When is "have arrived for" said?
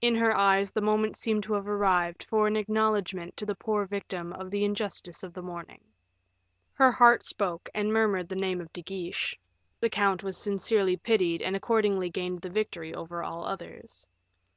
1.54-2.46